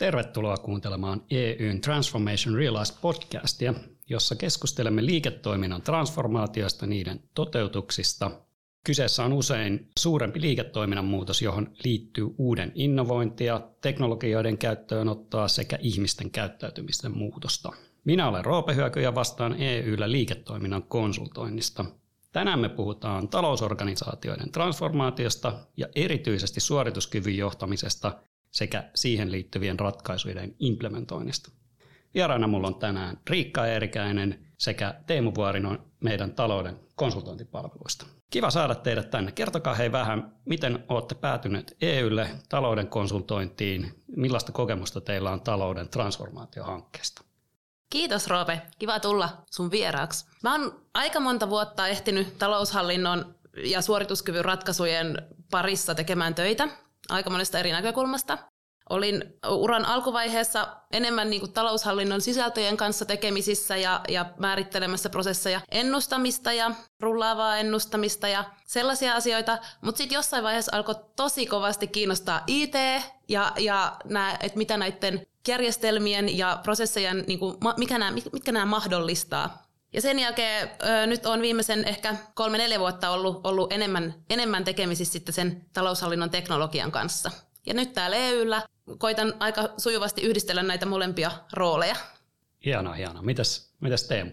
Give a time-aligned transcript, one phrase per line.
[0.00, 3.74] Tervetuloa kuuntelemaan EUn Transformation Realized podcastia,
[4.08, 8.30] jossa keskustelemme liiketoiminnan transformaatioista, niiden toteutuksista.
[8.84, 17.18] Kyseessä on usein suurempi liiketoiminnan muutos, johon liittyy uuden innovointia, teknologioiden käyttöönottoa sekä ihmisten käyttäytymisten
[17.18, 17.72] muutosta.
[18.04, 21.84] Minä olen Roope Hyöky ja vastaan EYllä liiketoiminnan konsultoinnista.
[22.32, 28.12] Tänään me puhutaan talousorganisaatioiden transformaatiosta ja erityisesti suorituskyvyn johtamisesta
[28.50, 31.50] sekä siihen liittyvien ratkaisujen implementoinnista.
[32.14, 38.06] Vieraana mulla on tänään Riikka Eerikäinen sekä Teemu Vuorino meidän talouden konsultointipalveluista.
[38.30, 39.32] Kiva saada teidät tänne.
[39.32, 47.24] Kertokaa hei vähän, miten olette päätyneet EYlle talouden konsultointiin, millaista kokemusta teillä on talouden transformaatiohankkeesta?
[47.90, 50.26] Kiitos Roope, kiva tulla sun vieraaksi.
[50.42, 55.16] Mä oon aika monta vuotta ehtinyt taloushallinnon ja suorituskyvyn ratkaisujen
[55.50, 56.68] parissa tekemään töitä
[57.08, 58.38] aika monesta eri näkökulmasta.
[58.90, 66.52] Olin uran alkuvaiheessa enemmän niin kuin taloushallinnon sisältöjen kanssa tekemisissä ja, ja määrittelemässä prosesseja ennustamista
[66.52, 72.74] ja rullaavaa ennustamista ja sellaisia asioita, mutta sitten jossain vaiheessa alkoi tosi kovasti kiinnostaa IT
[73.28, 78.66] ja, ja nää, että mitä näiden järjestelmien ja prosessejen, niin kuin, mikä nämä, mitkä nämä
[78.66, 79.62] mahdollistaa.
[79.92, 85.12] Ja sen jälkeen ö, nyt on viimeisen ehkä kolme-neljä vuotta ollut, ollut enemmän, enemmän tekemisissä
[85.12, 87.30] sitten sen taloushallinnon teknologian kanssa.
[87.66, 88.62] Ja nyt täällä EYllä
[88.98, 91.96] koitan aika sujuvasti yhdistellä näitä molempia rooleja.
[92.64, 93.22] Hienoa, hienoa.
[93.22, 94.30] Mitäs, mitäs Teemu?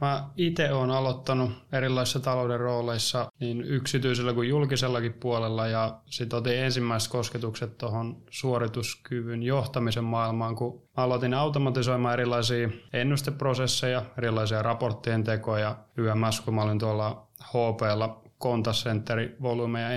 [0.00, 6.58] Mä itse olen aloittanut erilaisissa talouden rooleissa niin yksityisellä kuin julkisellakin puolella ja sitten otin
[6.58, 16.40] ensimmäiset kosketukset tuohon suorituskyvyn johtamisen maailmaan, kun aloitin automatisoimaan erilaisia ennusteprosesseja, erilaisia raporttien tekoja YMS,
[16.40, 19.88] kun mä olin tuolla HPlla kontasenteri volyymeja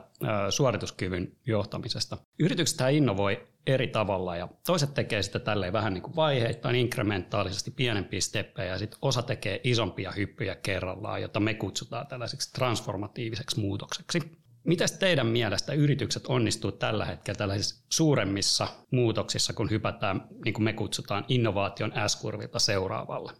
[0.49, 2.17] suorituskyvyn johtamisesta.
[2.39, 8.21] Yritykset innovoi eri tavalla ja toiset tekee sitä tälleen vähän niin kuin vaiheittain, inkrementaalisesti pienempiä
[8.21, 14.19] steppejä ja sitten osa tekee isompia hyppyjä kerrallaan, jota me kutsutaan tällaiseksi transformatiiviseksi muutokseksi.
[14.63, 20.73] Miten teidän mielestä yritykset onnistuu tällä hetkellä tällaisissa suuremmissa muutoksissa, kun hypätään, niin kuin me
[20.73, 23.31] kutsutaan, innovaation S-kurvilta seuraavalle?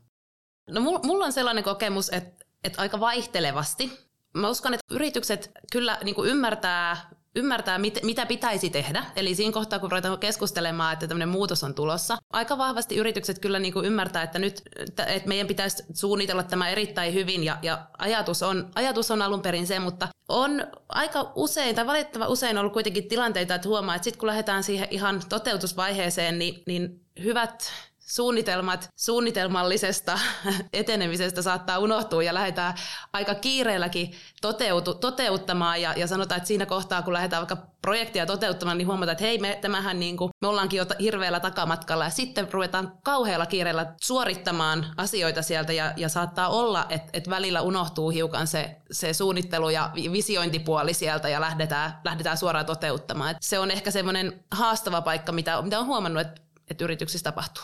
[0.69, 3.91] No mulla on sellainen kokemus, että, että aika vaihtelevasti.
[4.33, 9.05] Mä uskon, että yritykset kyllä niin kuin ymmärtää ymmärtää, mit, mitä pitäisi tehdä.
[9.15, 13.59] Eli siinä kohtaa, kun ruvetaan keskustelemaan, että tämmöinen muutos on tulossa, aika vahvasti yritykset kyllä
[13.59, 14.61] niin kuin ymmärtää, että nyt
[15.07, 19.67] että meidän pitäisi suunnitella tämä erittäin hyvin, ja, ja ajatus, on, ajatus on alun perin
[19.67, 24.19] se, mutta on aika usein, tai valitettava usein ollut kuitenkin tilanteita, että huomaa, että sitten
[24.19, 27.71] kun lähdetään siihen ihan toteutusvaiheeseen, niin, niin hyvät
[28.07, 30.19] suunnitelmat suunnitelmallisesta
[30.73, 32.73] etenemisestä saattaa unohtua ja lähdetään
[33.13, 38.77] aika kiireelläkin toteutu, toteuttamaan ja, ja sanotaan, että siinä kohtaa, kun lähdetään vaikka projektia toteuttamaan,
[38.77, 42.53] niin huomataan, että hei, me, tämähän niin kuin, me ollaankin jo hirveällä takamatkalla ja sitten
[42.53, 48.47] ruvetaan kauhealla kiireellä suorittamaan asioita sieltä ja, ja saattaa olla, että, että välillä unohtuu hiukan
[48.47, 53.31] se, se suunnittelu ja visiointipuoli sieltä ja lähdetään, lähdetään suoraan toteuttamaan.
[53.31, 57.63] Et se on ehkä semmoinen haastava paikka, mitä, mitä on huomannut, että, että yrityksissä tapahtuu.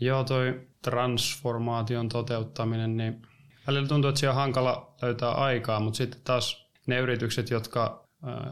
[0.00, 3.22] Joo, toi transformaation toteuttaminen, niin
[3.66, 8.04] välillä tuntuu, että siellä on hankala löytää aikaa, mutta sitten taas ne yritykset, jotka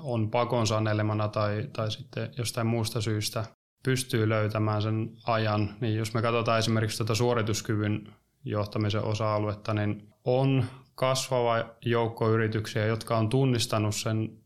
[0.03, 3.45] on pakon sanelemana tai, tai sitten jostain muusta syystä
[3.85, 8.13] pystyy löytämään sen ajan, niin jos me katsotaan esimerkiksi tuota suorituskyvyn
[8.45, 14.39] johtamisen osa-aluetta, niin on kasvava joukko yrityksiä, jotka on tunnistanut sen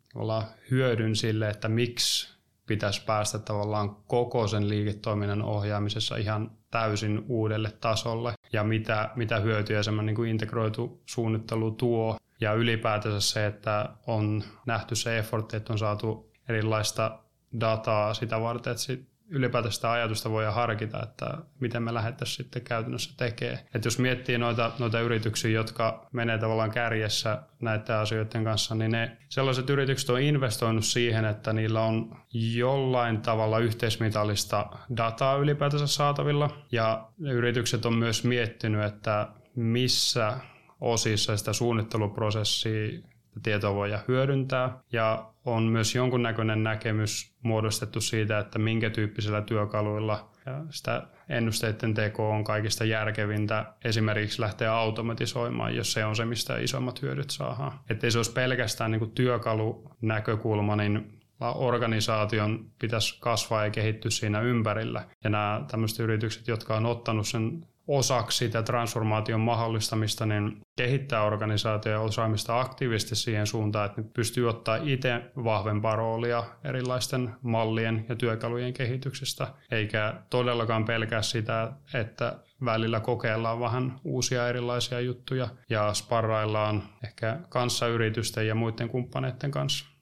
[0.70, 2.35] hyödyn sille, että miksi
[2.66, 8.34] pitäisi päästä tavallaan koko sen liiketoiminnan ohjaamisessa ihan täysin uudelle tasolle.
[8.52, 12.16] Ja mitä, mitä hyötyjä semmoinen niin kuin integroitu suunnittelu tuo.
[12.40, 17.18] Ja ylipäätänsä se, että on nähty se effortti, että on saatu erilaista
[17.60, 18.82] dataa sitä varten, että
[19.28, 23.58] ylipäätään sitä ajatusta voi harkita, että miten me lähdettäisiin sitten käytännössä tekemään.
[23.74, 29.16] Että jos miettii noita, noita yrityksiä, jotka menee tavallaan kärjessä näiden asioiden kanssa, niin ne
[29.28, 36.50] sellaiset yritykset on investoinut siihen, että niillä on jollain tavalla yhteismitallista dataa ylipäätänsä saatavilla.
[36.72, 40.36] Ja yritykset on myös miettinyt, että missä
[40.80, 43.00] osissa sitä suunnitteluprosessia
[43.42, 50.30] tietoa voidaan hyödyntää ja on myös jonkunnäköinen näkemys muodostettu siitä, että minkä tyyppisillä työkaluilla
[50.70, 57.02] sitä ennusteiden teko on kaikista järkevintä esimerkiksi lähteä automatisoimaan, jos se on se, mistä isommat
[57.02, 57.72] hyödyt saadaan.
[57.90, 61.20] Että se olisi pelkästään niin työkalunäkökulma, niin
[61.54, 65.04] organisaation pitäisi kasvaa ja kehittyä siinä ympärillä.
[65.24, 72.04] Ja nämä tämmöiset yritykset, jotka on ottanut sen osaksi sitä transformaation mahdollistamista, niin kehittää organisaatio
[72.04, 78.72] osaamista aktiivisesti siihen suuntaan, että ne pystyy ottaa itse vahvempaa roolia erilaisten mallien ja työkalujen
[78.72, 87.40] kehityksestä, eikä todellakaan pelkää sitä, että välillä kokeillaan vähän uusia erilaisia juttuja ja sparraillaan ehkä
[87.48, 89.95] kanssayritysten ja muiden kumppaneiden kanssa.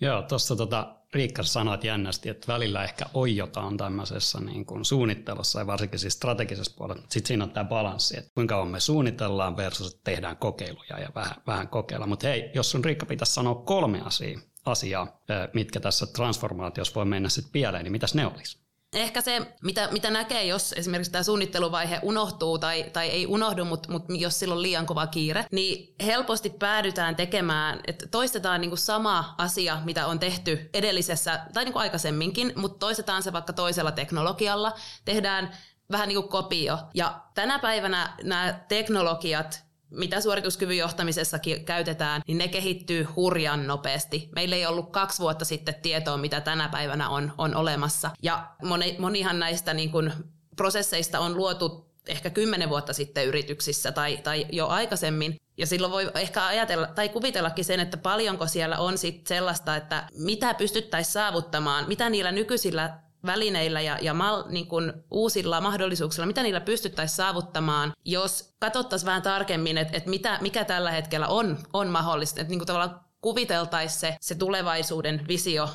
[0.00, 5.66] Joo, tuossa tota, Riikka sanoit jännästi, että välillä ehkä oijotaan tämmöisessä niin kuin suunnittelussa ja
[5.66, 7.02] varsinkin siis strategisessa puolella.
[7.02, 11.08] Sitten siinä on tämä balanssi, että kuinka kauan me suunnitellaan versus että tehdään kokeiluja ja
[11.14, 12.06] vähän, vähän kokeilla.
[12.06, 15.20] Mutta hei, jos sun Riikka pitäisi sanoa kolme asiaa, asiaa
[15.52, 18.65] mitkä tässä transformaatiossa voi mennä sitten pieleen, niin mitäs ne olisi?
[18.96, 23.92] Ehkä se, mitä, mitä näkee, jos esimerkiksi tämä suunnitteluvaihe unohtuu tai, tai ei unohdu, mutta,
[23.92, 28.78] mutta jos sillä on liian kova kiire, niin helposti päädytään tekemään, että toistetaan niin kuin
[28.78, 33.92] sama asia, mitä on tehty edellisessä tai niin kuin aikaisemminkin, mutta toistetaan se vaikka toisella
[33.92, 34.72] teknologialla,
[35.04, 35.56] tehdään
[35.92, 36.78] vähän niin kuin kopio.
[36.94, 44.28] Ja tänä päivänä nämä teknologiat mitä suorituskyvyn johtamisessakin käytetään, niin ne kehittyy hurjan nopeasti.
[44.34, 48.10] Meillä ei ollut kaksi vuotta sitten tietoa, mitä tänä päivänä on, on olemassa.
[48.22, 50.12] Ja moni, monihan näistä niin kuin
[50.56, 55.36] prosesseista on luotu ehkä kymmenen vuotta sitten yrityksissä tai, tai jo aikaisemmin.
[55.58, 60.08] Ja silloin voi ehkä ajatella tai kuvitellakin sen, että paljonko siellä on sit sellaista, että
[60.18, 66.42] mitä pystyttäisiin saavuttamaan, mitä niillä nykyisillä välineillä ja, ja mal, niin kuin uusilla mahdollisuuksilla, mitä
[66.42, 71.88] niillä pystyttäisiin saavuttamaan, jos katsottaisiin vähän tarkemmin, että, että mitä, mikä tällä hetkellä on, on
[71.88, 75.68] mahdollista, että niin kuin tavallaan kuviteltaisiin se, se tulevaisuuden visio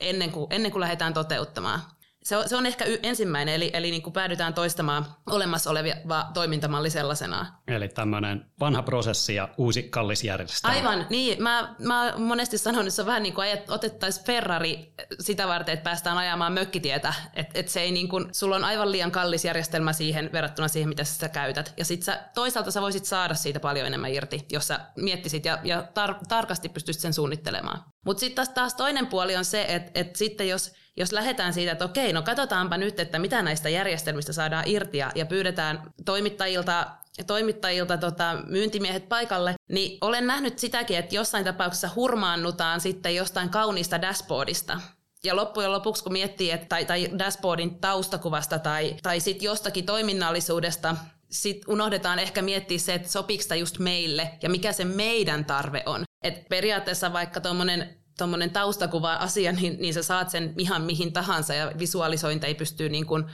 [0.00, 1.80] ennen kuin, ennen kuin lähdetään toteuttamaan
[2.28, 5.96] se on, se on ehkä y- ensimmäinen, eli, eli niin kuin päädytään toistamaan olemassa olevia
[6.34, 7.46] toimintamalli sellaisena.
[7.68, 10.76] Eli tämmöinen vanha prosessi ja uusi kallis järjestelmä.
[10.76, 11.42] Aivan, niin.
[11.42, 15.84] Mä, mä monesti sanon, että se on vähän niin kuin otettaisiin Ferrari sitä varten, että
[15.84, 17.14] päästään ajamaan mökkitietä.
[17.34, 20.88] Että et se ei niin kuin, sulla on aivan liian kallis järjestelmä siihen verrattuna siihen,
[20.88, 21.74] mitä sä käytät.
[21.76, 25.58] Ja sit sä, toisaalta sä voisit saada siitä paljon enemmän irti, jos sä miettisit ja,
[25.64, 27.84] ja tar- tarkasti pystyisit sen suunnittelemaan.
[28.04, 31.72] Mutta sitten taas, taas toinen puoli on se, että, että sitten jos jos lähdetään siitä,
[31.72, 36.86] että okei, no katsotaanpa nyt, että mitä näistä järjestelmistä saadaan irti ja pyydetään toimittajilta
[37.26, 44.02] toimittajilta tota, myyntimiehet paikalle, niin olen nähnyt sitäkin, että jossain tapauksessa hurmaannutaan sitten jostain kauniista
[44.02, 44.80] dashboardista.
[45.24, 50.96] Ja loppujen lopuksi, kun miettii, että, tai, tai dashboardin taustakuvasta tai, tai sitten jostakin toiminnallisuudesta,
[51.30, 56.02] sitten unohdetaan ehkä miettiä se, että sopiiko just meille ja mikä se meidän tarve on.
[56.22, 61.72] Et periaatteessa vaikka tuommoinen tuommoinen taustakuva-asia, niin, niin sä saat sen ihan mihin tahansa ja
[61.78, 63.24] visualisointi ei pystyy niin kuin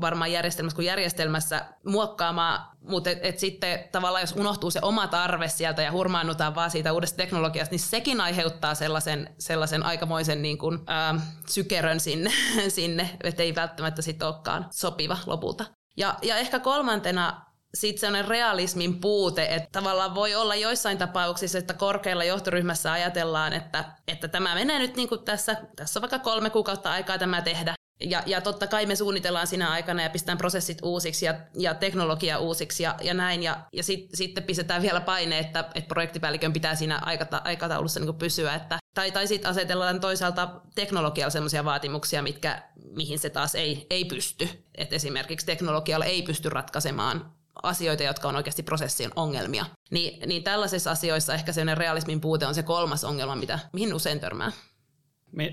[0.00, 5.48] varmaan järjestelmässä kuin järjestelmässä muokkaamaan, mutta et, et sitten tavallaan jos unohtuu se oma tarve
[5.48, 10.78] sieltä ja hurmaannutaan vaan siitä uudesta teknologiasta, niin sekin aiheuttaa sellaisen, sellaisen aikamoisen niin kuin,
[10.86, 12.30] ää, sykerön sinne,
[12.68, 15.64] sinne että ei välttämättä sitten olekaan sopiva lopulta.
[15.96, 21.74] Ja, ja ehkä kolmantena sitten sellainen realismin puute, että tavallaan voi olla joissain tapauksissa, että
[21.74, 26.50] korkealla johtoryhmässä ajatellaan, että, että tämä menee nyt niin kuin tässä, tässä on vaikka kolme
[26.50, 27.74] kuukautta aikaa tämä tehdä.
[28.00, 32.38] Ja, ja totta kai me suunnitellaan siinä aikana ja pistetään prosessit uusiksi ja, ja teknologia
[32.38, 33.42] uusiksi ja, ja näin.
[33.42, 38.14] Ja, ja sit, sitten pistetään vielä paine, että, että projektipäällikön pitää siinä aikata, aikataulussa niin
[38.14, 38.54] pysyä.
[38.54, 42.62] Että, tai tai sitten asetellaan toisaalta teknologialla sellaisia vaatimuksia, mitkä,
[42.96, 44.48] mihin se taas ei, ei pysty.
[44.74, 49.66] Et esimerkiksi teknologialla ei pysty ratkaisemaan asioita, jotka on oikeasti prosessin ongelmia.
[49.90, 54.20] Niin, niin tällaisissa asioissa ehkä sellainen realismin puute on se kolmas ongelma, mitä, mihin usein
[54.20, 54.52] törmää.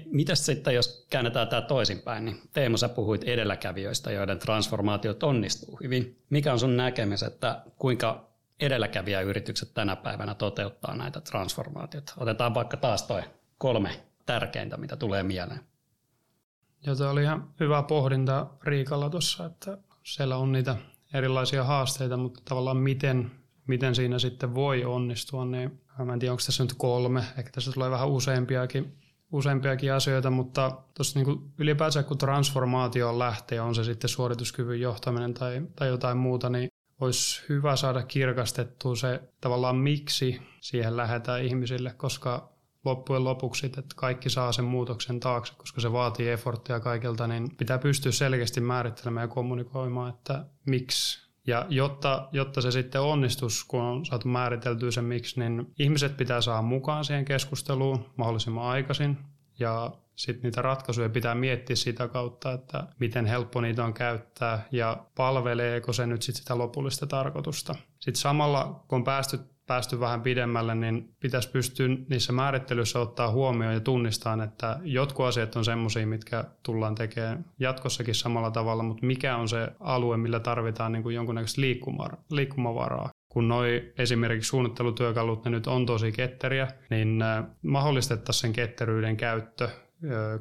[0.06, 6.24] Mitäs sitten, jos käännetään tämä toisinpäin, niin Teemu, sä puhuit edelläkävijöistä, joiden transformaatiot onnistuu hyvin.
[6.30, 12.14] Mikä on sun näkemys, että kuinka edelläkävijäyritykset tänä päivänä toteuttaa näitä transformaatioita?
[12.18, 13.22] Otetaan vaikka taas toi
[13.58, 15.60] kolme tärkeintä, mitä tulee mieleen.
[16.86, 20.76] Joo, tämä oli ihan hyvä pohdinta Riikalla tuossa, että siellä on niitä
[21.14, 23.32] erilaisia haasteita, mutta tavallaan miten,
[23.68, 27.72] miten siinä sitten voi onnistua, niin mä en tiedä, onko tässä nyt kolme, ehkä tässä
[27.72, 29.02] tulee vähän useampiakin
[29.32, 35.62] useampiakin asioita, mutta tuossa niin ylipäänsä kun transformaatio lähtee, on se sitten suorituskyvyn johtaminen tai,
[35.76, 42.51] tai jotain muuta, niin olisi hyvä saada kirkastettua se tavallaan miksi siihen lähdetään ihmisille, koska
[42.86, 47.78] loppujen lopuksi, että kaikki saa sen muutoksen taakse, koska se vaatii efforttia kaikilta, niin pitää
[47.78, 51.32] pystyä selkeästi määrittelemään ja kommunikoimaan, että miksi.
[51.48, 56.42] Ja jotta, jotta se sitten onnistus, kun on saatu määriteltyä sen miksi, niin ihmiset pitää
[56.42, 59.18] saada mukaan siihen keskusteluun mahdollisimman aikaisin.
[59.60, 65.06] Ja sitten niitä ratkaisuja pitää miettiä sitä kautta, että miten helppo niitä on käyttää ja
[65.16, 67.76] palveleeko se nyt sit sitä lopullista tarkoitusta.
[68.00, 69.40] Sitten samalla, kun on päästy
[69.72, 75.56] päästy vähän pidemmälle, niin pitäisi pystyä niissä määrittelyissä ottaa huomioon ja tunnistaa, että jotkut asiat
[75.56, 80.92] on semmoisia, mitkä tullaan tekemään jatkossakin samalla tavalla, mutta mikä on se alue, millä tarvitaan
[80.92, 81.62] niin kuin jonkunnäköistä
[82.32, 83.10] liikkumavaraa.
[83.30, 89.70] Kun noi esimerkiksi suunnittelutyökalut ne nyt on tosi ketteriä, niin äh, mahdollistettaisiin sen ketteryyden käyttö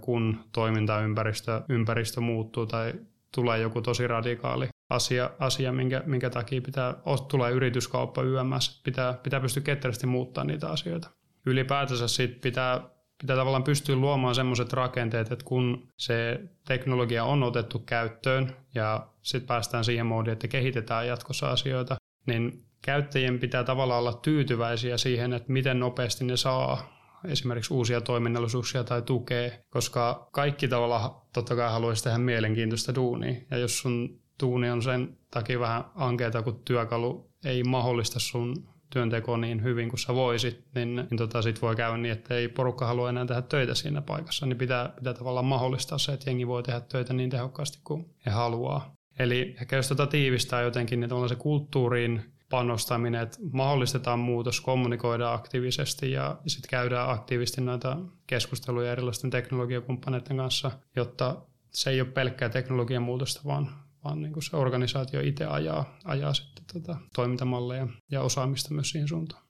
[0.00, 2.92] kun toimintaympäristö ympäristö muuttuu tai
[3.34, 6.94] tulee joku tosi radikaali asia, asia minkä, minkä takia pitää,
[7.28, 11.10] tulee yrityskauppa YMS, pitää, pitää pystyä ketterästi muuttaa niitä asioita.
[11.46, 12.80] Ylipäätänsä sit pitää,
[13.20, 19.48] pitää tavallaan pystyä luomaan semmoiset rakenteet, että kun se teknologia on otettu käyttöön ja sitten
[19.48, 25.52] päästään siihen moodiin, että kehitetään jatkossa asioita, niin käyttäjien pitää tavallaan olla tyytyväisiä siihen, että
[25.52, 32.04] miten nopeasti ne saa esimerkiksi uusia toiminnallisuuksia tai tukea, koska kaikki tavallaan totta kai haluaisi
[32.04, 33.40] tehdä mielenkiintoista duunia.
[33.50, 39.36] Ja jos sun duuni on sen takia vähän ankeeta, kun työkalu ei mahdollista sun työnteko
[39.36, 42.86] niin hyvin kuin sä voisit, niin, niin tota sit voi käydä niin, että ei porukka
[42.86, 44.46] halua enää tehdä töitä siinä paikassa.
[44.46, 48.30] Niin pitää, pitää tavallaan mahdollistaa se, että jengi voi tehdä töitä niin tehokkaasti kuin he
[48.30, 48.94] haluaa.
[49.18, 56.10] Eli ehkä jos tota tiivistää jotenkin, niin se kulttuuriin panostaminen, että mahdollistetaan muutos, kommunikoidaan aktiivisesti
[56.10, 61.36] ja sitten käydään aktiivisesti noita keskusteluja erilaisten teknologiakumppaneiden kanssa, jotta
[61.70, 63.70] se ei ole pelkkää teknologian muutosta, vaan,
[64.04, 69.08] vaan niin kuin se organisaatio itse ajaa, ajaa sitten tota toimintamalleja ja osaamista myös siihen
[69.08, 69.42] suuntaan.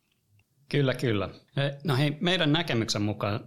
[0.68, 1.28] Kyllä, kyllä.
[1.84, 3.40] No hei, meidän näkemyksen mukaan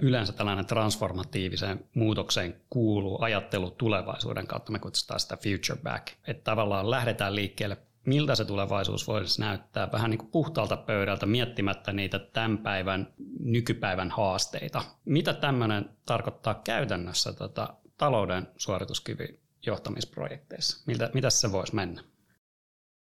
[0.00, 4.72] yleensä tällainen transformatiiviseen muutokseen kuuluu ajattelu tulevaisuuden kautta.
[4.72, 6.06] Me kutsutaan sitä future back.
[6.26, 11.92] Että tavallaan lähdetään liikkeelle miltä se tulevaisuus voisi näyttää vähän niin kuin puhtaalta pöydältä miettimättä
[11.92, 14.82] niitä tämän päivän, nykypäivän haasteita.
[15.04, 20.82] Mitä tämmöinen tarkoittaa käytännössä tota, talouden suorituskyvyn johtamisprojekteissa?
[20.86, 22.02] Miltä, mitä se voisi mennä?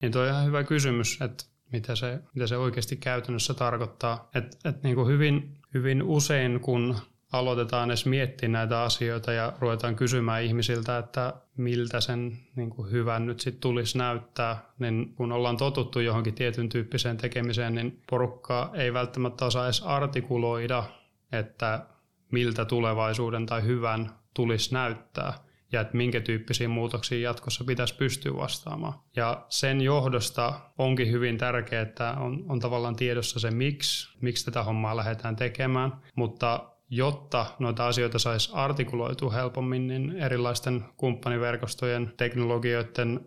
[0.02, 4.30] Niin tuo on ihan hyvä kysymys, että mitä se, mitä se oikeasti käytännössä tarkoittaa.
[4.34, 6.96] Et, et niin kuin hyvin, hyvin usein, kun
[7.32, 13.26] aloitetaan edes miettiä näitä asioita ja ruvetaan kysymään ihmisiltä, että miltä sen niin kuin hyvän
[13.26, 18.92] nyt sitten tulisi näyttää, niin kun ollaan totuttu johonkin tietyn tyyppiseen tekemiseen, niin porukka ei
[18.92, 20.84] välttämättä osaa edes artikuloida,
[21.32, 21.86] että
[22.32, 28.94] miltä tulevaisuuden tai hyvän tulisi näyttää ja että minkä tyyppisiä muutoksia jatkossa pitäisi pystyä vastaamaan.
[29.16, 34.62] Ja sen johdosta onkin hyvin tärkeää, että on, on tavallaan tiedossa se miksi, miksi tätä
[34.62, 43.20] hommaa lähdetään tekemään, mutta jotta noita asioita saisi artikuloitua helpommin, niin erilaisten kumppaniverkostojen, teknologioiden,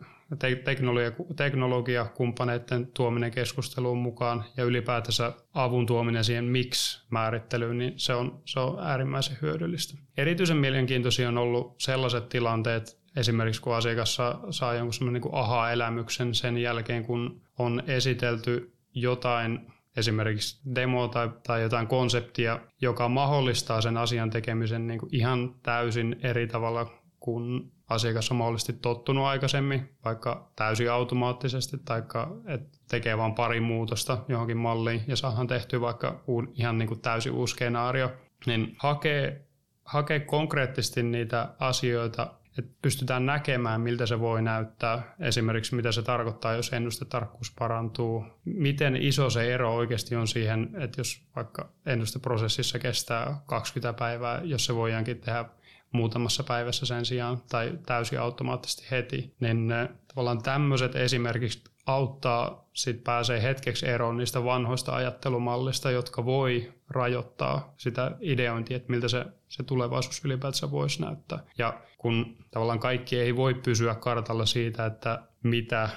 [1.35, 8.79] teknologiakumppaneiden tuominen keskusteluun mukaan ja ylipäätänsä avun tuominen siihen miksi-määrittelyyn, niin se on, se on
[8.79, 9.97] äärimmäisen hyödyllistä.
[10.17, 16.35] Erityisen mielenkiintoisia on ollut sellaiset tilanteet, esimerkiksi kun asiakas saa, saa jonkun semmoinen niin aha-elämyksen
[16.35, 19.59] sen jälkeen, kun on esitelty jotain
[19.97, 26.15] esimerkiksi demo tai, tai jotain konseptia, joka mahdollistaa sen asian tekemisen niin kuin ihan täysin
[26.23, 32.03] eri tavalla kuin asiakas on mahdollisesti tottunut aikaisemmin, vaikka täysin automaattisesti, tai
[32.47, 37.31] että tekee vain pari muutosta johonkin malliin ja saadaan tehtyä vaikka ihan niin kuin täysin
[37.31, 38.11] uusi skenaario,
[38.45, 39.47] niin hakee,
[39.83, 46.53] hakee konkreettisesti niitä asioita että pystytään näkemään, miltä se voi näyttää, esimerkiksi mitä se tarkoittaa,
[46.53, 53.41] jos ennustetarkkuus parantuu, miten iso se ero oikeasti on siihen, että jos vaikka ennusteprosessissa kestää
[53.45, 55.45] 20 päivää, jos se voidaankin tehdä
[55.91, 59.73] muutamassa päivässä sen sijaan tai täysin automaattisesti heti, niin
[60.07, 68.11] tavallaan tämmöiset esimerkiksi auttaa, sit pääsee hetkeksi eroon niistä vanhoista ajattelumallista, jotka voi rajoittaa sitä
[68.21, 71.39] ideointia, että miltä se, se tulevaisuus ylipäätänsä voisi näyttää.
[71.57, 75.89] Ja kun tavallaan kaikki ei voi pysyä kartalla siitä, että mitä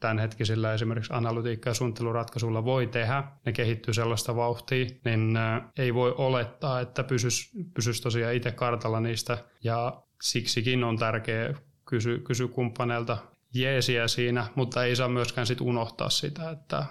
[0.00, 5.38] tämänhetkisillä esimerkiksi analytiikka- ja suunnitteluratkaisuilla voi tehdä, ne kehittyy sellaista vauhtia, niin
[5.78, 9.38] ei voi olettaa, että pysyisi, pysyisi tosiaan itse kartalla niistä.
[9.64, 13.18] Ja siksikin on tärkeää kysyä kysy kumppaneilta
[13.54, 16.84] jeesiä siinä, mutta ei saa myöskään sit unohtaa sitä, että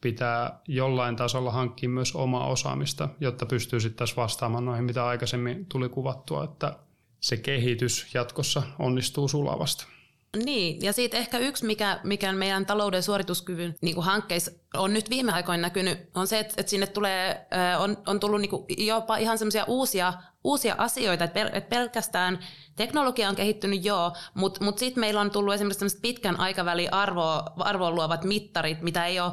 [0.00, 5.66] pitää jollain tasolla hankkia myös omaa osaamista, jotta pystyy sitten taas vastaamaan noihin, mitä aikaisemmin
[5.66, 6.78] tuli kuvattua, että
[7.20, 9.93] se kehitys jatkossa onnistuu sulavasti.
[10.34, 15.10] Niin, ja siitä ehkä yksi, mikä, mikä meidän talouden suorituskyvyn niin kuin hankkeissa on nyt
[15.10, 17.46] viime aikoina näkynyt, on se, että, että sinne tulee,
[17.78, 20.12] on, on tullut niin kuin jopa ihan semmoisia uusia,
[20.44, 22.38] uusia asioita, että, että pelkästään
[22.76, 27.90] teknologia on kehittynyt joo, mutta mut sitten meillä on tullut esimerkiksi pitkän aikavälin arvoa, arvoa
[27.90, 29.32] luovat mittarit, mitä ei ole,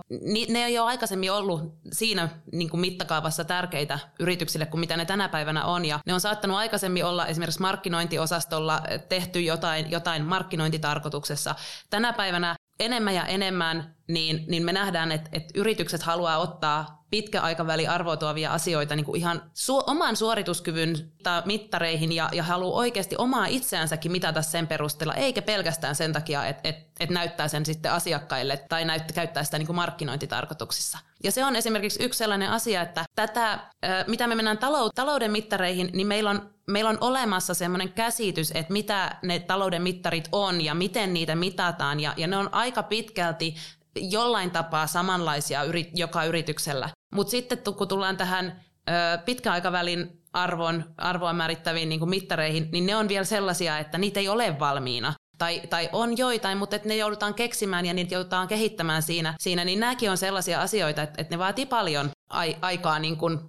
[0.50, 5.30] ne ei ole aikaisemmin ollut siinä niin kuin mittakaavassa tärkeitä yrityksille kuin mitä ne tänä
[5.30, 11.56] päivänä on, ja ne on saattanut aikaisemmin olla esimerkiksi markkinointiosastolla tehty jotain, jotain markkinointitarkoituksessa.
[11.90, 17.88] Tänä päivänä enemmän ja enemmän, niin, niin me nähdään, että, että yritykset haluaa ottaa pitkäaikaväli
[17.88, 21.12] arvoa tuovia asioita niin kuin ihan su- oman suorituskyvyn
[21.46, 26.70] mittareihin ja, ja haluaa oikeasti omaa itseänsäkin mitata sen perusteella, eikä pelkästään sen takia, että,
[26.70, 30.98] että, että näyttää sen sitten asiakkaille tai näyttää, käyttää sitä niin kuin markkinointitarkoituksissa.
[31.24, 33.60] Ja se on esimerkiksi yksi sellainen asia, että tätä,
[34.08, 34.60] mitä me mennään
[34.96, 40.30] talouden mittareihin, niin meillä on meillä on olemassa semmoinen käsitys, että mitä ne talouden mittarit
[40.32, 43.56] on ja miten niitä mitataan, ja, ja ne on aika pitkälti
[43.96, 46.90] jollain tapaa samanlaisia yri, joka yrityksellä.
[47.14, 48.62] Mutta sitten kun tullaan tähän
[49.26, 54.30] pitkän aikavälin arvon, arvoa määrittäviin niin mittareihin, niin ne on vielä sellaisia, että niitä ei
[54.30, 55.14] ole valmiina.
[55.42, 59.66] Tai, tai on joitain, mutta että ne joudutaan keksimään ja niitä joudutaan kehittämään siinä, siinä
[59.66, 63.40] niin nämäkin on sellaisia asioita, että, että ne vaatii paljon ai, aikaa niin kuin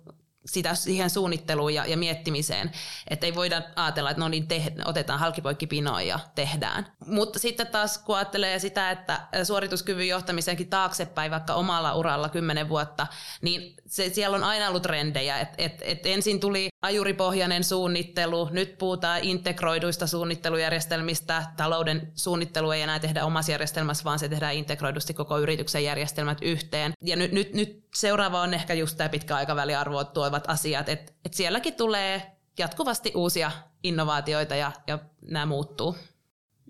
[0.47, 2.73] sitä siihen suunnitteluun ja, ja miettimiseen.
[3.11, 6.87] Että ei voida ajatella, että no niin, te, otetaan halkipoikkipinoa ja tehdään.
[7.07, 13.07] Mutta sitten taas kun ajattelee sitä, että suorituskyvyn johtamisenkin taaksepäin vaikka omalla uralla kymmenen vuotta,
[13.43, 15.41] niin se, siellä on aina ollut trendejä.
[15.41, 21.47] Et, et, et ensin tuli ajuripohjainen suunnittelu, nyt puhutaan integroiduista suunnittelujärjestelmistä.
[21.57, 26.93] Talouden suunnittelu ei enää tehdä omassa järjestelmässä, vaan se tehdään integroidusti koko yrityksen järjestelmät yhteen.
[27.03, 31.13] Ja nyt, nyt, nyt seuraava on ehkä just tämä pitkä aikaväli arvoa tuovat asiat, että
[31.25, 33.51] et sielläkin tulee jatkuvasti uusia
[33.83, 34.99] innovaatioita ja, ja
[35.31, 35.97] nämä muuttuu.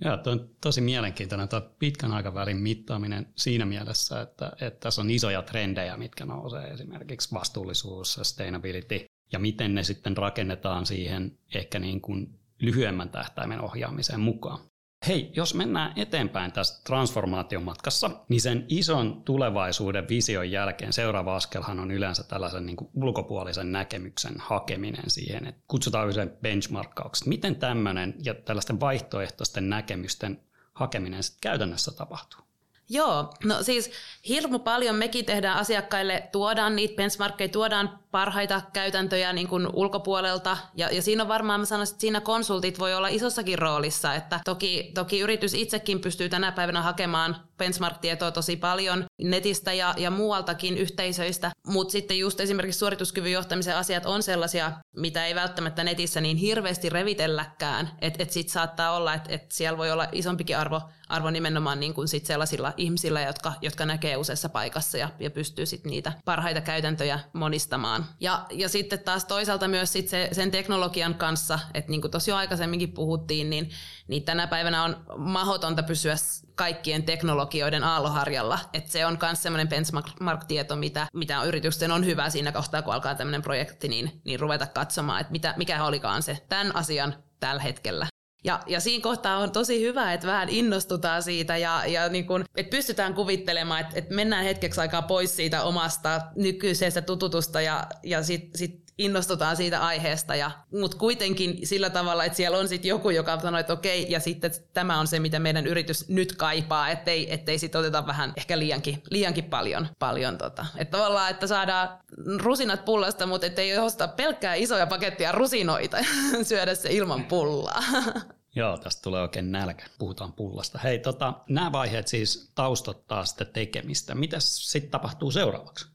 [0.04, 5.11] Joo, tuo on tosi mielenkiintoinen tuo pitkän aikavälin mittaaminen siinä mielessä, että, että tässä on
[5.11, 12.01] isoja trendejä, mitkä nousee esimerkiksi vastuullisuus, sustainability, ja miten ne sitten rakennetaan siihen ehkä niin
[12.01, 14.59] kuin lyhyemmän tähtäimen ohjaamiseen mukaan.
[15.08, 21.80] Hei, jos mennään eteenpäin tässä transformaation matkassa, niin sen ison tulevaisuuden vision jälkeen seuraava askelhan
[21.80, 27.26] on yleensä tällaisen niin ulkopuolisen näkemyksen hakeminen siihen, että kutsutaan usein benchmarkkaukset.
[27.26, 30.40] Miten tämmöinen ja tällaisten vaihtoehtoisten näkemysten
[30.74, 32.40] hakeminen sitten käytännössä tapahtuu?
[32.88, 33.90] Joo, no siis
[34.28, 40.57] hirmu paljon mekin tehdään asiakkaille, tuodaan niitä benchmarkkeja, tuodaan parhaita käytäntöjä niin kuin ulkopuolelta.
[40.75, 44.14] Ja, ja siinä on varmaan, mä sanoisin, että siinä konsultit voi olla isossakin roolissa.
[44.14, 50.11] Että toki, toki yritys itsekin pystyy tänä päivänä hakemaan benchmark-tietoa tosi paljon netistä ja, ja
[50.11, 51.51] muualtakin yhteisöistä.
[51.66, 56.88] Mutta sitten just esimerkiksi suorituskyvyn johtamisen asiat on sellaisia, mitä ei välttämättä netissä niin hirveästi
[56.88, 57.90] revitelläkään.
[58.01, 61.94] Että et sitten saattaa olla, että et siellä voi olla isompikin arvo, arvo nimenomaan niin
[61.94, 66.61] kuin sit sellaisilla ihmisillä, jotka, jotka näkee useassa paikassa ja, ja pystyy sitten niitä parhaita
[66.61, 68.16] käytäntöjä monistamaan mukaan.
[68.20, 72.30] Ja, ja sitten taas toisaalta myös sit se, sen teknologian kanssa, että niin kuin tosi
[72.30, 73.70] jo aikaisemminkin puhuttiin, niin,
[74.08, 76.14] niin tänä päivänä on mahdotonta pysyä
[76.54, 78.58] kaikkien teknologioiden aalloharjalla.
[78.72, 83.14] Että se on myös semmoinen benchmark-tieto, mitä, mitä yritysten on hyvä siinä kohtaa, kun alkaa
[83.14, 88.12] tämmöinen projekti, niin, niin ruveta katsomaan, että mitä, mikä olikaan se tämän asian tällä hetkellä
[88.44, 92.44] ja, ja siinä kohtaa on tosi hyvä, että vähän innostutaan siitä ja, ja niin kun,
[92.57, 98.22] että pystytään kuvittelemaan, että, että mennään hetkeksi aikaa pois siitä omasta nykyisestä tututusta ja, ja
[98.22, 103.11] sitten sit innostutaan siitä aiheesta, ja, mutta kuitenkin sillä tavalla, että siellä on sitten joku,
[103.11, 107.33] joka sanoo, että okei, ja sitten tämä on se, mitä meidän yritys nyt kaipaa, ettei,
[107.33, 109.88] ettei sitten oteta vähän ehkä liiankin, liiankin paljon.
[109.98, 110.66] paljon tota.
[110.76, 111.98] Että tavallaan, että saadaan
[112.37, 115.96] rusinat pullasta, mutta ettei osta pelkkää isoja pakettia rusinoita
[116.42, 117.83] syödä se ilman pullaa.
[118.55, 119.85] Joo, tästä tulee oikein nälkä.
[119.98, 120.78] Puhutaan pullasta.
[120.78, 124.14] Hei, tota, nämä vaiheet siis taustottaa sitä tekemistä.
[124.14, 125.91] Mitä sitten tapahtuu seuraavaksi?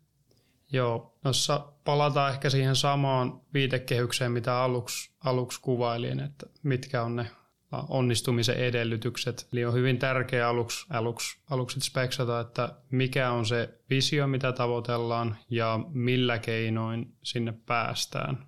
[0.72, 7.28] Joo, jossa palataan ehkä siihen samaan viitekehykseen, mitä aluksi, aluksi kuvailin, että mitkä on ne
[7.90, 9.48] onnistumisen edellytykset.
[9.54, 15.38] Eli on hyvin tärkeää aluksi, aluksi, aluksi speksata, että mikä on se visio, mitä tavoitellaan
[15.50, 18.48] ja millä keinoin sinne päästään.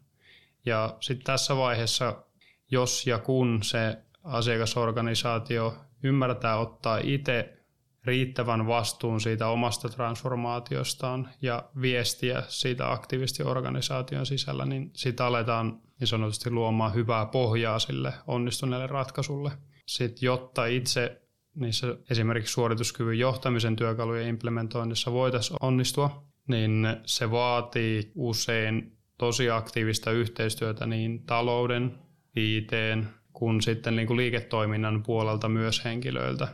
[0.65, 2.23] Ja sitten tässä vaiheessa,
[2.71, 7.58] jos ja kun se asiakasorganisaatio ymmärtää ottaa itse
[8.05, 16.07] riittävän vastuun siitä omasta transformaatiostaan ja viestiä siitä aktiivisesti organisaation sisällä, niin sitä aletaan niin
[16.07, 19.51] sanotusti luomaan hyvää pohjaa sille onnistuneelle ratkaisulle.
[19.85, 21.21] Sitten jotta itse
[21.55, 30.85] niissä esimerkiksi suorituskyvyn johtamisen työkalujen implementoinnissa voitaisiin onnistua, niin se vaatii usein tosi aktiivista yhteistyötä
[30.85, 31.99] niin talouden,
[32.35, 32.71] IT,
[33.33, 36.47] kuin sitten niin kuin liiketoiminnan puolelta myös henkilöiltä.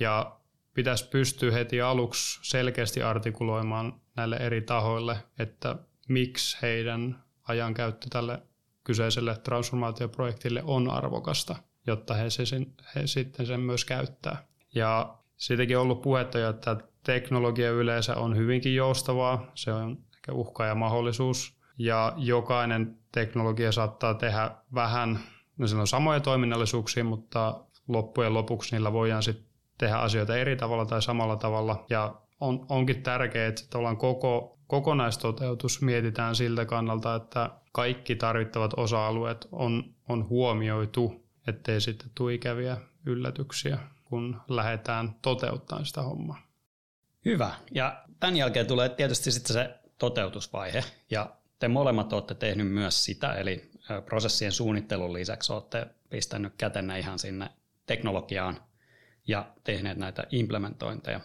[0.00, 0.39] Ja
[0.74, 5.76] pitäisi pystyä heti aluksi selkeästi artikuloimaan näille eri tahoille, että
[6.08, 8.42] miksi heidän ajankäyttö tälle
[8.84, 11.56] kyseiselle transformaatioprojektille on arvokasta,
[11.86, 12.42] jotta he, se,
[12.94, 14.44] he sitten sen myös käyttää.
[14.74, 20.32] Ja siitäkin on ollut puhetta jo, että teknologia yleensä on hyvinkin joustavaa, se on ehkä
[20.32, 25.20] uhka ja mahdollisuus, ja jokainen teknologia saattaa tehdä vähän,
[25.58, 29.49] no on samoja toiminnallisuuksia, mutta loppujen lopuksi niillä voidaan sitten
[29.80, 33.62] tehdä asioita eri tavalla tai samalla tavalla, ja on, onkin tärkeää, että
[33.98, 42.34] koko, kokonaistoteutus mietitään siltä kannalta, että kaikki tarvittavat osa-alueet on, on huomioitu, ettei sitten tule
[42.34, 46.42] ikäviä yllätyksiä, kun lähdetään toteuttamaan sitä hommaa.
[47.24, 47.50] Hyvä.
[47.70, 50.84] Ja tämän jälkeen tulee tietysti sitten se toteutusvaihe.
[51.10, 53.70] Ja te molemmat olette tehnyt myös sitä, eli
[54.06, 57.50] prosessien suunnittelun lisäksi olette pistänyt kätenne ihan sinne
[57.86, 58.56] teknologiaan
[59.30, 61.20] ja tehneet näitä implementointeja.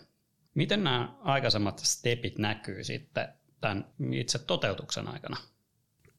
[0.53, 3.27] Miten nämä aikaisemmat stepit näkyy sitten
[3.61, 5.37] tämän itse toteutuksen aikana?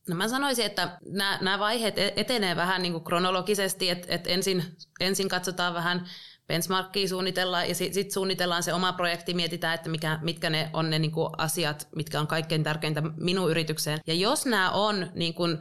[0.09, 4.31] No mä sanoisin, että nämä, nämä vaiheet e-, etenee vähän niin kuin kronologisesti, että, että
[4.31, 4.65] ensin,
[5.01, 6.07] ensin katsotaan vähän
[6.47, 10.91] benchmarkkia suunnitellaan ja sitten sit suunnitellaan se oma projekti, mietitään, että mikä, mitkä ne on
[10.91, 13.99] ne niin kuin asiat, mitkä on kaikkein tärkeintä minun yritykseen.
[14.07, 15.59] Ja jos nämä on niin kuin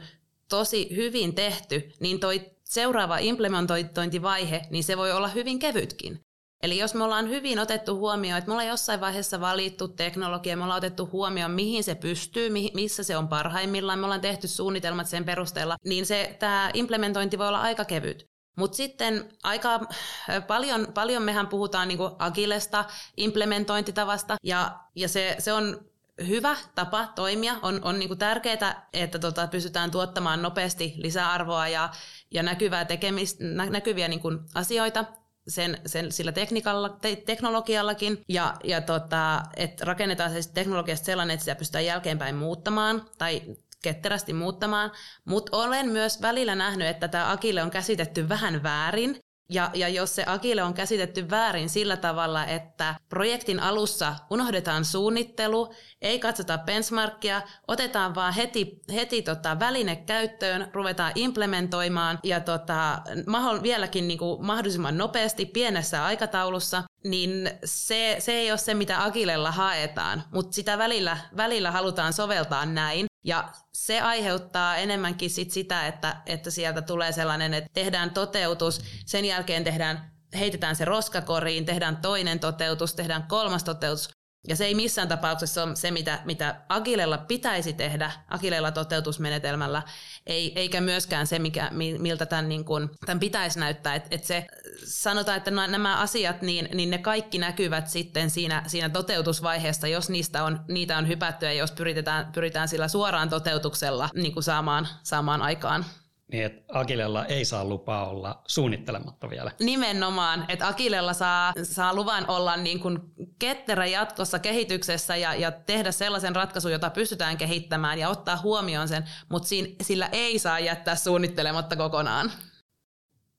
[0.48, 6.20] tosi hyvin tehty, niin toi seuraava implementointivaihe, niin se voi olla hyvin kevytkin.
[6.62, 10.62] Eli jos me ollaan hyvin otettu huomioon, että me ollaan jossain vaiheessa valittu teknologia, me
[10.62, 15.24] ollaan otettu huomioon, mihin se pystyy, missä se on parhaimmillaan, me ollaan tehty suunnitelmat sen
[15.24, 18.24] perusteella, niin se, tämä implementointi voi olla aika kevyt.
[18.56, 22.84] Mutta sitten aika äh, paljon, paljon mehän puhutaan niinku agilesta
[23.16, 25.80] implementointitavasta, ja, ja se, se on
[26.26, 27.56] hyvä tapa toimia.
[27.62, 31.90] On, on niinku tärkeää, että tota, pystytään tuottamaan nopeasti lisäarvoa ja,
[32.30, 35.04] ja näkyvää tekemistä, nä, näkyviä niinku asioita
[35.48, 38.22] sen, sen sillä teknikalla, te, teknologiallakin.
[38.28, 43.42] Ja, ja tota, että rakennetaan se teknologiasta sellainen, että sitä pystytään jälkeenpäin muuttamaan tai
[43.82, 44.92] ketterästi muuttamaan,
[45.24, 50.14] mutta olen myös välillä nähnyt, että tämä Akille on käsitetty vähän väärin, ja, ja jos
[50.14, 57.42] se agile on käsitetty väärin sillä tavalla, että projektin alussa unohdetaan suunnittelu, ei katsota benchmarkia,
[57.68, 64.46] otetaan vaan heti, heti tota väline käyttöön, ruvetaan implementoimaan ja tota, mahdoll, vieläkin niin kuin
[64.46, 70.78] mahdollisimman nopeasti pienessä aikataulussa, niin se, se ei ole se, mitä Agilella haetaan, mutta sitä
[70.78, 73.06] välillä, välillä halutaan soveltaa näin.
[73.24, 79.24] Ja se aiheuttaa enemmänkin sit sitä, että, että sieltä tulee sellainen, että tehdään toteutus, sen
[79.24, 84.08] jälkeen tehdään, heitetään se roskakoriin, tehdään toinen toteutus, tehdään kolmas toteutus,
[84.48, 89.82] ja se ei missään tapauksessa ole se, mitä, mitä Agilella pitäisi tehdä, Agilella toteutusmenetelmällä,
[90.26, 93.94] ei, eikä myöskään se, mikä, miltä tämän, niin kuin, tämän pitäisi näyttää.
[93.94, 94.46] Et, et se,
[94.84, 100.44] sanotaan, että nämä asiat, niin, niin ne kaikki näkyvät sitten siinä, siinä toteutusvaiheessa, jos niistä
[100.44, 105.42] on, niitä on hypätty ja jos pyritään, pyritään sillä suoraan toteutuksella niin kuin saamaan, saamaan
[105.42, 105.84] aikaan
[106.32, 109.50] niin että Akilella ei saa lupaa olla suunnittelematta vielä.
[109.60, 112.98] Nimenomaan, että Akilella saa, saa luvan olla niin kuin
[113.38, 119.04] ketterä jatkossa kehityksessä ja, ja tehdä sellaisen ratkaisun, jota pystytään kehittämään ja ottaa huomioon sen,
[119.28, 122.32] mutta siinä, sillä ei saa jättää suunnittelematta kokonaan.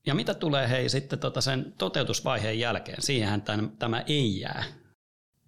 [0.06, 3.02] Ja mitä tulee hei sitten tota sen toteutusvaiheen jälkeen?
[3.02, 4.63] Siihenhän tämän, tämä ei jää.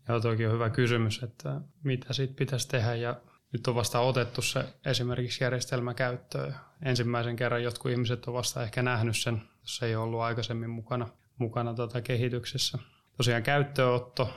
[0.09, 3.15] Joo, toki on hyvä kysymys, että mitä siitä pitäisi tehdä ja
[3.53, 6.55] nyt on vasta otettu se esimerkiksi järjestelmä käyttöön.
[6.85, 11.07] Ensimmäisen kerran jotkut ihmiset on vasta ehkä nähnyt sen, jos ei ollut aikaisemmin mukana,
[11.37, 12.77] mukana tota kehityksessä.
[13.17, 14.29] Tosiaan käyttöönotto,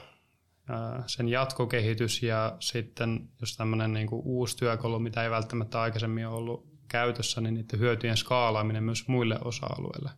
[1.07, 7.41] sen jatkokehitys ja sitten jos tämmöinen niin uusi työkalu, mitä ei välttämättä aikaisemmin ollut käytössä,
[7.41, 10.09] niin niiden hyötyjen skaalaaminen myös muille osa-alueille.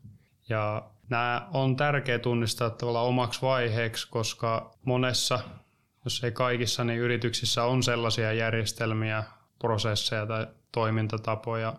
[0.50, 5.40] Ja nämä on tärkeä tunnistaa tavallaan omaksi vaiheeksi, koska monessa
[6.06, 9.24] jos ei kaikissa, niin yrityksissä on sellaisia järjestelmiä,
[9.60, 11.74] prosesseja tai toimintatapoja,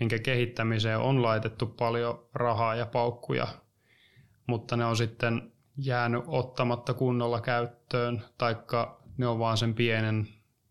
[0.00, 3.48] minkä kehittämiseen on laitettu paljon rahaa ja paukkuja,
[4.46, 10.28] mutta ne on sitten jäänyt ottamatta kunnolla käyttöön, taikka ne on vaan sen pienen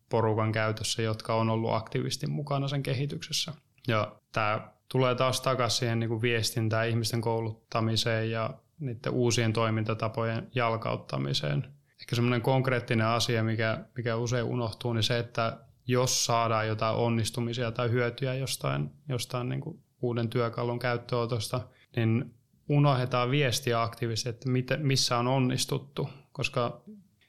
[0.10, 3.54] porukan käytössä, jotka on ollut aktiivisesti mukana sen kehityksessä.
[3.88, 10.48] Ja tämä tulee taas takaisin siihen niin kuin viestintään, ihmisten kouluttamiseen ja niiden uusien toimintatapojen
[10.56, 11.66] jalkauttamiseen–
[12.02, 17.72] ehkä semmoinen konkreettinen asia, mikä, mikä usein unohtuu, niin se, että jos saadaan jotain onnistumisia
[17.72, 22.36] tai hyötyjä jostain, jostain niin kuin uuden työkalun käyttöönotosta, niin
[22.70, 26.82] unohdetaan viestiä aktiivisesti, että missä on onnistuttu, koska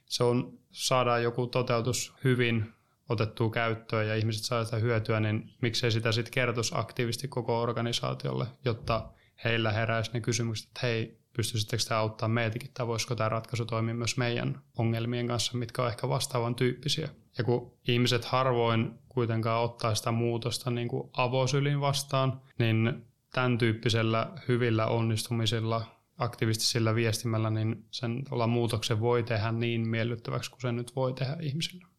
[0.05, 2.73] se on, saadaan joku toteutus hyvin
[3.09, 8.45] otettua käyttöön ja ihmiset saa sitä hyötyä, niin miksei sitä sitten kertoisi aktiivisesti koko organisaatiolle,
[8.65, 9.09] jotta
[9.43, 13.93] heillä heräisi ne kysymykset, että hei, pystyisittekö tämä auttaa meitäkin, tai voisiko tämä ratkaisu toimia
[13.93, 17.09] myös meidän ongelmien kanssa, mitkä on ehkä vastaavan tyyppisiä.
[17.37, 24.31] Ja kun ihmiset harvoin kuitenkaan ottaa sitä muutosta niin kuin avosylin vastaan, niin tämän tyyppisellä
[24.47, 25.85] hyvillä onnistumisilla,
[26.17, 31.92] aktivistisilla viestimällä, niin sen muutoksen voi tehdä niin miellyttäväksi kuin se nyt voi tehdä ihmisille.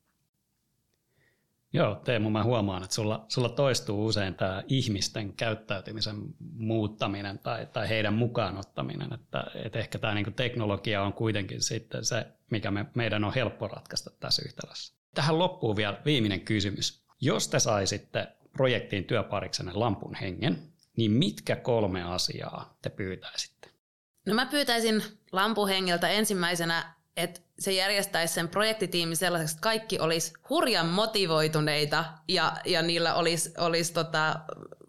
[1.74, 6.16] Joo, Teemu, mä huomaan, että sulla, sulla toistuu usein tämä ihmisten käyttäytymisen
[6.52, 12.04] muuttaminen tai, tai heidän mukaan ottaminen, että, että ehkä tämä niin teknologia on kuitenkin sitten
[12.04, 14.94] se, mikä me, meidän on helppo ratkaista tässä yhtälössä.
[15.14, 17.04] Tähän loppuu vielä viimeinen kysymys.
[17.20, 23.70] Jos te saisitte projektiin työpariksenne lampun hengen, niin mitkä kolme asiaa te pyytäisitte?
[24.26, 30.86] No mä pyytäisin lampuhengeltä ensimmäisenä että se järjestäisi sen projektitiimin sellaiseksi, että kaikki olisi hurjan
[30.86, 34.40] motivoituneita ja, ja niillä olisi, olisi tota,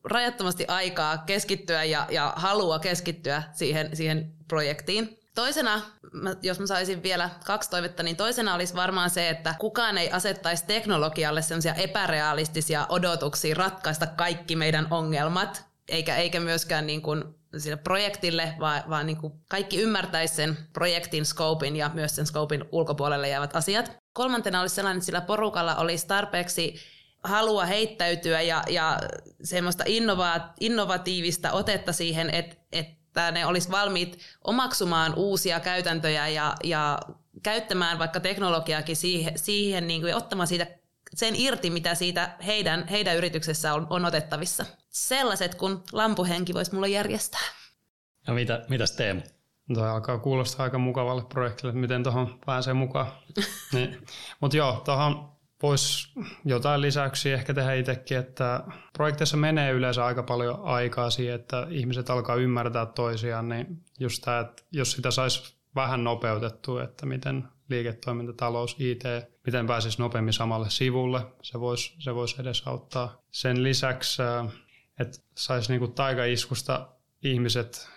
[0.04, 5.20] rajattomasti aikaa keskittyä ja, ja halua keskittyä siihen, siihen projektiin.
[5.36, 5.82] Toisena,
[6.42, 10.66] jos mä saisin vielä kaksi toivetta, niin toisena olisi varmaan se, että kukaan ei asettaisi
[10.66, 17.24] teknologialle sellaisia epärealistisia odotuksia ratkaista kaikki meidän ongelmat, eikä, eikä myöskään niin kuin
[17.58, 22.66] sille projektille, vaan, vaan niin kuin kaikki ymmärtäisi sen projektin scopein ja myös sen scopein
[22.72, 23.92] ulkopuolelle jäävät asiat.
[24.14, 26.76] Kolmantena olisi sellainen, että sillä porukalla olisi tarpeeksi
[27.24, 29.00] halua heittäytyä ja, ja
[29.44, 37.00] semmoista innova- innovatiivista otetta siihen, että, että ne olisi valmiit omaksumaan uusia käytäntöjä ja, ja
[37.44, 40.68] käyttämään vaikka teknologiaakin siihen, siihen niin kuin, ja ottamaan siitä
[41.16, 44.66] sen irti, mitä siitä heidän, heidän yrityksessä on, on otettavissa.
[44.96, 47.42] Sellaiset, kun lampuhenki voisi mulle järjestää.
[48.28, 49.22] Ja mitä, mitäs Teemu?
[49.70, 53.08] No, Tämä alkaa kuulostaa aika mukavalle projektille, että miten tuohon pääsee mukaan.
[53.74, 54.06] niin.
[54.40, 55.32] Mutta joo, tuohon
[55.62, 56.08] voisi
[56.46, 62.10] jotain lisäyksiä ehkä tehdä itsekin, että projekteissa menee yleensä aika paljon aikaa siihen, että ihmiset
[62.10, 68.34] alkaa ymmärtää toisiaan, niin just tämä, että jos sitä saisi vähän nopeutettua, että miten liiketoiminta,
[68.34, 69.04] talous, IT,
[69.46, 71.22] miten pääsisi nopeammin samalle sivulle.
[71.42, 73.22] Se voisi se vois edesauttaa.
[73.32, 74.54] Sen lisäksi, äh,
[75.00, 76.88] että saisi niinku taikaiskusta
[77.24, 77.90] ihmiset,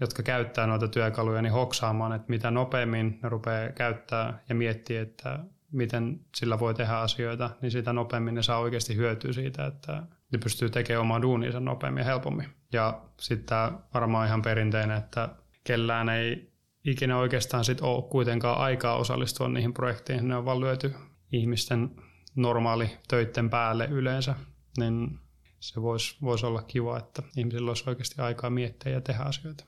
[0.00, 5.38] jotka käyttää noita työkaluja, niin hoksaamaan, että mitä nopeammin ne rupeaa käyttää ja miettii, että
[5.72, 10.38] miten sillä voi tehdä asioita, niin sitä nopeammin ne saa oikeasti hyötyä siitä, että ne
[10.38, 12.48] pystyy tekemään omaa duuninsa nopeammin ja helpommin.
[12.72, 15.28] Ja sitten tämä varmaan ihan perinteinen, että
[15.64, 16.52] kellään ei
[16.84, 20.28] ikinä oikeastaan sit ole kuitenkaan aikaa osallistua niihin projekteihin.
[20.28, 20.94] Ne on vaan lyöty
[21.32, 21.90] ihmisten
[22.34, 24.34] normaali töitten päälle yleensä,
[24.78, 25.18] niin
[25.60, 29.64] se voisi vois olla kiva, että ihmisillä olisi oikeasti aikaa miettiä ja tehdä asioita.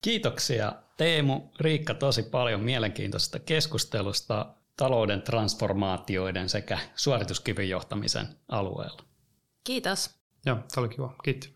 [0.00, 9.04] Kiitoksia Teemu, Riikka tosi paljon mielenkiintoisesta keskustelusta talouden transformaatioiden sekä suorituskyvyn johtamisen alueella.
[9.64, 10.10] Kiitos.
[10.46, 11.14] Joo, tämä oli kiva.
[11.24, 11.52] Kiitos.